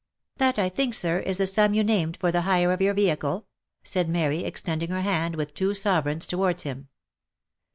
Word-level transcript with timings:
"That, 0.39 0.57
I 0.57 0.67
think, 0.69 0.95
sir, 0.95 1.19
is 1.19 1.37
the 1.37 1.45
sum 1.45 1.75
you 1.75 1.83
named 1.83 2.17
for 2.19 2.31
the 2.31 2.41
hire 2.41 2.71
of 2.71 2.81
your 2.81 2.95
vehicle?" 2.95 3.45
said 3.83 4.09
Mary, 4.09 4.39
extending 4.43 4.89
her 4.89 5.01
hand 5.01 5.35
with 5.35 5.53
two 5.53 5.75
sovereigns 5.75 6.25
towards 6.25 6.63
him. 6.63 6.87